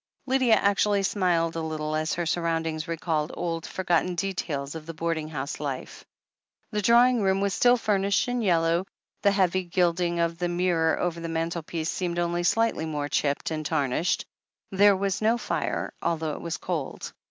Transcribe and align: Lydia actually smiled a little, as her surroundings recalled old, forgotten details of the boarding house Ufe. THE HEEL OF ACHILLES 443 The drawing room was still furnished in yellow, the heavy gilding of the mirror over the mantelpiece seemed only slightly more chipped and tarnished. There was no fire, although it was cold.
Lydia 0.25 0.55
actually 0.55 1.03
smiled 1.03 1.55
a 1.55 1.61
little, 1.61 1.95
as 1.95 2.15
her 2.15 2.25
surroundings 2.25 2.87
recalled 2.87 3.29
old, 3.35 3.67
forgotten 3.67 4.15
details 4.15 4.73
of 4.73 4.87
the 4.87 4.95
boarding 4.95 5.27
house 5.27 5.57
Ufe. 5.57 6.03
THE 6.71 6.79
HEEL 6.79 6.79
OF 6.79 6.79
ACHILLES 6.79 6.81
443 6.81 6.81
The 6.81 6.81
drawing 6.81 7.21
room 7.21 7.39
was 7.41 7.53
still 7.53 7.77
furnished 7.77 8.27
in 8.27 8.41
yellow, 8.41 8.87
the 9.21 9.31
heavy 9.31 9.63
gilding 9.63 10.19
of 10.19 10.39
the 10.39 10.49
mirror 10.49 10.99
over 10.99 11.19
the 11.19 11.29
mantelpiece 11.29 11.91
seemed 11.91 12.17
only 12.17 12.41
slightly 12.41 12.87
more 12.87 13.09
chipped 13.09 13.51
and 13.51 13.63
tarnished. 13.63 14.25
There 14.71 14.97
was 14.97 15.21
no 15.21 15.37
fire, 15.37 15.93
although 16.01 16.33
it 16.33 16.41
was 16.41 16.57
cold. 16.57 17.13